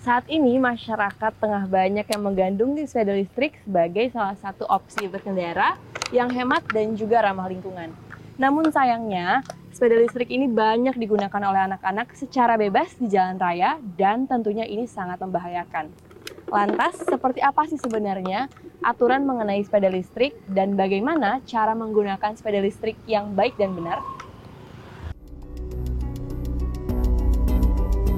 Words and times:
Saat 0.00 0.24
ini 0.32 0.56
masyarakat 0.56 1.32
tengah 1.36 1.68
banyak 1.68 2.08
yang 2.08 2.22
menggandungi 2.24 2.88
sepeda 2.88 3.12
listrik 3.12 3.60
sebagai 3.60 4.08
salah 4.08 4.32
satu 4.32 4.64
opsi 4.64 5.04
berkendara 5.12 5.76
yang 6.08 6.32
hemat 6.32 6.64
dan 6.72 6.96
juga 6.96 7.20
ramah 7.20 7.44
lingkungan. 7.52 7.92
Namun 8.40 8.72
sayangnya, 8.72 9.44
sepeda 9.68 10.00
listrik 10.00 10.32
ini 10.32 10.48
banyak 10.48 10.96
digunakan 10.96 11.42
oleh 11.44 11.68
anak-anak 11.68 12.16
secara 12.16 12.56
bebas 12.56 12.96
di 12.96 13.12
jalan 13.12 13.36
raya 13.36 13.76
dan 14.00 14.24
tentunya 14.24 14.64
ini 14.64 14.88
sangat 14.88 15.20
membahayakan. 15.20 15.92
Lantas, 16.48 16.96
seperti 17.04 17.44
apa 17.44 17.68
sih 17.68 17.76
sebenarnya 17.76 18.48
aturan 18.80 19.28
mengenai 19.28 19.60
sepeda 19.60 19.92
listrik 19.92 20.32
dan 20.48 20.80
bagaimana 20.80 21.44
cara 21.44 21.76
menggunakan 21.76 22.32
sepeda 22.40 22.64
listrik 22.64 22.96
yang 23.04 23.36
baik 23.36 23.60
dan 23.60 23.76
benar? 23.76 24.00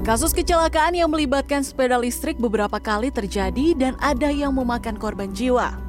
Kasus 0.03 0.35
kecelakaan 0.35 0.99
yang 0.99 1.07
melibatkan 1.07 1.63
sepeda 1.63 1.95
listrik 1.95 2.35
beberapa 2.35 2.75
kali 2.75 3.07
terjadi 3.07 3.71
dan 3.71 3.95
ada 4.03 4.27
yang 4.27 4.51
memakan 4.51 4.99
korban 4.99 5.31
jiwa. 5.31 5.79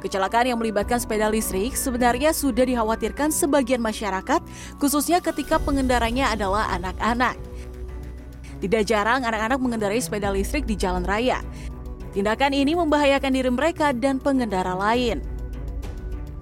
Kecelakaan 0.00 0.48
yang 0.48 0.56
melibatkan 0.56 0.96
sepeda 0.96 1.28
listrik 1.28 1.76
sebenarnya 1.76 2.32
sudah 2.32 2.64
dikhawatirkan 2.64 3.28
sebagian 3.28 3.84
masyarakat, 3.84 4.40
khususnya 4.80 5.20
ketika 5.20 5.60
pengendaranya 5.60 6.32
adalah 6.32 6.64
anak-anak. 6.72 7.36
Tidak 8.64 8.88
jarang 8.88 9.28
anak-anak 9.28 9.60
mengendarai 9.60 10.00
sepeda 10.00 10.32
listrik 10.32 10.64
di 10.64 10.72
jalan 10.72 11.04
raya. 11.04 11.44
Tindakan 12.16 12.56
ini 12.56 12.72
membahayakan 12.72 13.36
diri 13.36 13.52
mereka 13.52 13.92
dan 13.92 14.16
pengendara 14.16 14.72
lain. 14.72 15.20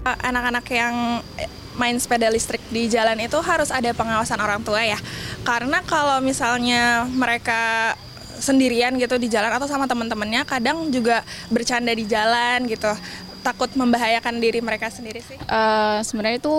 Anak-anak 0.05 0.65
yang 0.73 1.21
main 1.77 1.97
sepeda 1.97 2.29
listrik 2.29 2.61
di 2.69 2.91
jalan 2.91 3.17
itu 3.21 3.39
harus 3.41 3.73
ada 3.73 3.95
pengawasan 3.97 4.37
orang 4.43 4.61
tua 4.61 4.85
ya 4.85 4.99
karena 5.49 5.81
kalau 5.87 6.21
misalnya 6.21 7.09
mereka 7.09 7.95
sendirian 8.41 8.97
gitu 8.97 9.21
di 9.21 9.29
jalan 9.29 9.53
atau 9.53 9.69
sama 9.69 9.89
teman-temannya 9.89 10.45
kadang 10.49 10.89
juga 10.93 11.25
bercanda 11.53 11.93
di 11.93 12.09
jalan 12.09 12.65
gitu 12.69 12.91
takut 13.41 13.73
membahayakan 13.73 14.37
diri 14.37 14.61
mereka 14.61 14.93
sendiri 14.93 15.25
sih? 15.25 15.37
Uh, 15.49 16.05
Sebenarnya 16.05 16.45
itu 16.45 16.57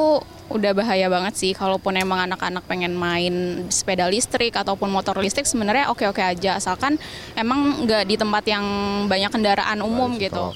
udah 0.50 0.72
bahaya 0.74 1.08
banget 1.08 1.34
sih. 1.38 1.52
Kalaupun 1.54 1.94
emang 1.96 2.26
anak-anak 2.26 2.66
pengen 2.66 2.98
main 2.98 3.66
sepeda 3.70 4.10
listrik 4.10 4.58
ataupun 4.58 4.90
motor 4.90 5.16
listrik 5.22 5.46
sebenarnya 5.46 5.94
oke-oke 5.94 6.20
aja 6.20 6.58
asalkan 6.58 6.98
emang 7.38 7.86
nggak 7.86 8.04
di 8.10 8.16
tempat 8.18 8.44
yang 8.50 8.66
banyak 9.06 9.30
kendaraan 9.30 9.80
umum 9.86 10.18
gitu. 10.18 10.52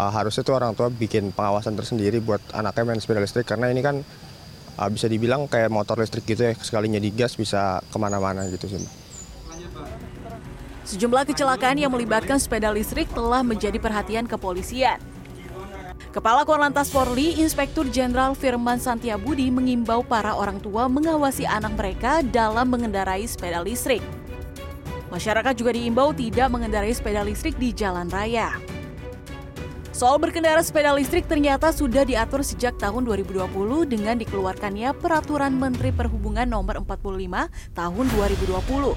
Uh, 0.00 0.08
harusnya 0.08 0.40
tuh 0.40 0.56
orang 0.56 0.72
tua 0.72 0.88
bikin 0.88 1.28
pengawasan 1.28 1.76
tersendiri 1.76 2.24
buat 2.24 2.40
anaknya 2.56 2.88
main 2.88 3.00
sepeda 3.04 3.20
listrik 3.20 3.44
karena 3.44 3.68
ini 3.68 3.84
kan 3.84 4.00
uh, 4.80 4.88
bisa 4.88 5.04
dibilang 5.12 5.44
kayak 5.44 5.68
motor 5.68 6.00
listrik 6.00 6.24
gitu 6.24 6.40
ya 6.48 6.56
sekalinya 6.56 6.96
digas 6.96 7.36
bisa 7.36 7.84
ke 7.84 7.98
mana-mana 8.00 8.48
gitu 8.48 8.64
sih. 8.64 8.80
Sejumlah 10.88 11.28
kecelakaan 11.28 11.76
yang 11.76 11.92
melibatkan 11.92 12.40
sepeda 12.40 12.72
listrik 12.72 13.12
telah 13.12 13.44
menjadi 13.44 13.76
perhatian 13.76 14.24
kepolisian. 14.24 14.96
Kepala 16.16 16.48
Korlantas 16.48 16.88
Polri, 16.88 17.36
Inspektur 17.36 17.84
Jenderal 17.92 18.32
Firman 18.32 18.80
Santiabudi 18.80 19.52
mengimbau 19.52 20.00
para 20.00 20.32
orang 20.32 20.64
tua 20.64 20.88
mengawasi 20.88 21.44
anak 21.44 21.76
mereka 21.76 22.24
dalam 22.24 22.72
mengendarai 22.72 23.28
sepeda 23.28 23.60
listrik. 23.60 24.00
Masyarakat 25.12 25.52
juga 25.60 25.76
diimbau 25.76 26.16
tidak 26.16 26.48
mengendarai 26.48 26.96
sepeda 26.96 27.20
listrik 27.20 27.60
di 27.60 27.76
jalan 27.76 28.08
raya. 28.08 28.79
Soal 30.00 30.16
berkendara 30.16 30.64
sepeda 30.64 30.96
listrik 30.96 31.28
ternyata 31.28 31.68
sudah 31.76 32.08
diatur 32.08 32.40
sejak 32.40 32.80
tahun 32.80 33.04
2020 33.04 33.52
dengan 33.84 34.16
dikeluarkannya 34.16 34.96
Peraturan 34.96 35.52
Menteri 35.52 35.92
Perhubungan 35.92 36.48
Nomor 36.48 36.80
45 36.88 37.28
Tahun 37.76 38.04
2020. 38.08 38.96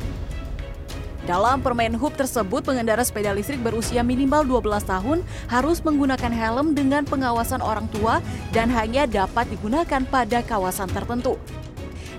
Dalam 1.28 1.59
Permen 1.59 2.00
Hub 2.00 2.16
tersebut, 2.16 2.64
pengendara 2.64 3.03
sepeda 3.03 3.36
listrik 3.36 3.59
berusia 3.59 4.00
minimal 4.00 4.47
12 4.47 4.80
tahun 4.88 5.28
harus 5.52 5.84
menggunakan 5.84 6.31
helm 6.31 6.72
dengan 6.72 7.03
pengawasan 7.03 7.59
orang 7.59 7.91
tua 7.91 8.24
dan 8.56 8.72
hanya 8.72 9.03
dapat 9.03 9.52
digunakan 9.52 10.08
pada 10.08 10.40
kawasan 10.40 10.88
tertentu. 10.88 11.35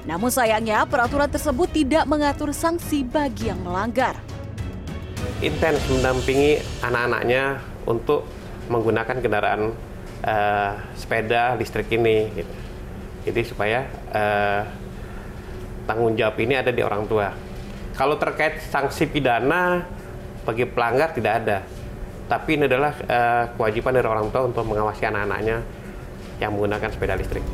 Namun 0.05 0.29
sayangnya, 0.29 0.85
peraturan 0.85 1.33
tersebut 1.33 1.73
tidak 1.73 2.05
mengatur 2.05 2.53
sanksi 2.53 3.01
bagi 3.01 3.49
yang 3.49 3.65
melanggar. 3.65 4.21
Intens 5.41 5.81
mendampingi 5.89 6.61
anak-anaknya 6.85 7.65
untuk 7.89 8.44
menggunakan 8.69 9.17
kendaraan 9.21 9.73
uh, 10.25 10.73
sepeda 10.97 11.57
listrik 11.57 11.89
ini. 11.93 12.31
Gitu. 12.33 12.55
Jadi 13.25 13.41
supaya 13.49 13.89
uh, 14.13 14.63
tanggung 15.89 16.17
jawab 16.17 16.37
ini 16.41 16.57
ada 16.57 16.73
di 16.73 16.81
orang 16.85 17.09
tua. 17.09 17.33
Kalau 17.95 18.19
terkait 18.19 18.59
sanksi 18.69 19.07
pidana 19.07 19.87
bagi 20.45 20.67
pelanggar 20.67 21.15
tidak 21.15 21.33
ada, 21.45 21.59
tapi 22.29 22.59
ini 22.59 22.67
adalah 22.67 22.93
uh, 23.07 23.45
kewajiban 23.55 23.95
dari 23.97 24.09
orang 24.09 24.29
tua 24.29 24.45
untuk 24.45 24.67
mengawasi 24.67 25.09
anak-anaknya 25.09 25.63
yang 26.43 26.51
menggunakan 26.53 26.91
sepeda 26.91 27.15
listrik. 27.15 27.45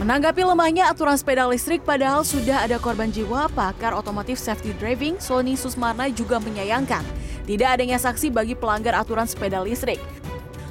Menanggapi 0.00 0.48
lemahnya 0.48 0.88
aturan 0.88 1.12
sepeda 1.12 1.44
listrik 1.44 1.84
padahal 1.84 2.24
sudah 2.24 2.64
ada 2.64 2.80
korban 2.80 3.12
jiwa, 3.12 3.52
pakar 3.52 3.92
otomotif 3.92 4.40
safety 4.40 4.72
driving 4.80 5.20
Sony 5.20 5.60
Susmarna 5.60 6.08
juga 6.08 6.40
menyayangkan 6.40 7.04
tidak 7.50 7.82
adanya 7.82 7.98
saksi 7.98 8.30
bagi 8.30 8.54
pelanggar 8.54 8.94
aturan 8.94 9.26
sepeda 9.26 9.58
listrik. 9.58 9.98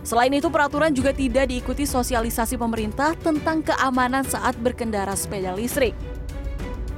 Selain 0.07 0.31
itu, 0.31 0.47
peraturan 0.47 0.95
juga 0.95 1.11
tidak 1.11 1.51
diikuti 1.51 1.83
sosialisasi 1.83 2.55
pemerintah 2.55 3.19
tentang 3.19 3.59
keamanan 3.59 4.23
saat 4.23 4.55
berkendara 4.63 5.11
sepeda 5.11 5.51
listrik. 5.59 5.91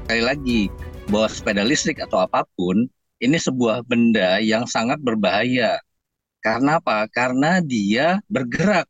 Sekali 0.06 0.22
lagi, 0.22 0.62
bahwa 1.10 1.28
sepeda 1.34 1.66
listrik 1.66 1.98
atau 1.98 2.22
apa 2.22 2.46
pun 2.54 2.86
ini 3.18 3.38
sebuah 3.42 3.82
benda 3.90 4.38
yang 4.38 4.70
sangat 4.70 5.02
berbahaya. 5.02 5.82
Karena 6.46 6.78
apa? 6.78 7.10
Karena 7.10 7.58
dia 7.58 8.22
bergerak 8.30 8.86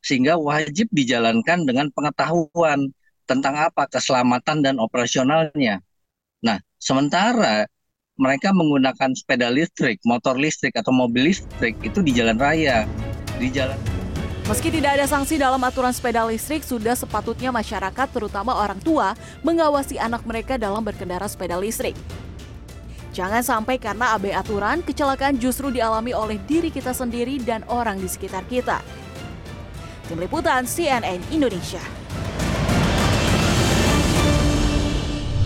sehingga 0.00 0.40
wajib 0.40 0.88
dijalankan 0.88 1.68
dengan 1.68 1.92
pengetahuan 1.92 2.92
tentang 3.28 3.60
apa 3.60 3.88
keselamatan 3.92 4.64
dan 4.64 4.80
operasionalnya. 4.80 5.84
Nah, 6.40 6.60
sementara 6.80 7.68
mereka 8.14 8.54
menggunakan 8.54 9.10
sepeda 9.14 9.50
listrik, 9.50 9.98
motor 10.06 10.38
listrik 10.38 10.74
atau 10.78 10.94
mobil 10.94 11.34
listrik 11.34 11.74
itu 11.82 11.98
di 11.98 12.14
jalan 12.14 12.38
raya, 12.38 12.86
di 13.42 13.50
jalan 13.50 13.78
Meski 14.44 14.68
tidak 14.68 15.00
ada 15.00 15.08
sanksi 15.08 15.40
dalam 15.40 15.56
aturan 15.64 15.88
sepeda 15.88 16.20
listrik, 16.28 16.60
sudah 16.60 16.92
sepatutnya 16.92 17.48
masyarakat, 17.48 18.12
terutama 18.12 18.52
orang 18.52 18.76
tua, 18.76 19.16
mengawasi 19.40 19.96
anak 19.96 20.20
mereka 20.28 20.60
dalam 20.60 20.84
berkendara 20.84 21.24
sepeda 21.24 21.56
listrik. 21.56 21.96
Jangan 23.16 23.40
sampai 23.40 23.80
karena 23.80 24.12
abai 24.12 24.36
aturan, 24.36 24.84
kecelakaan 24.84 25.40
justru 25.40 25.72
dialami 25.72 26.12
oleh 26.12 26.36
diri 26.44 26.68
kita 26.68 26.92
sendiri 26.92 27.40
dan 27.40 27.64
orang 27.72 27.96
di 27.96 28.04
sekitar 28.04 28.44
kita. 28.44 28.84
Tim 30.12 30.20
Liputan 30.20 30.68
CNN 30.68 31.24
Indonesia. 31.32 32.03